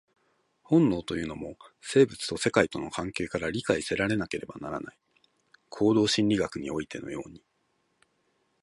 [0.63, 4.97] 本能というのも、生物と世界との関係から理解せられなければならない、
[5.69, 7.43] 行動心理学においてのように。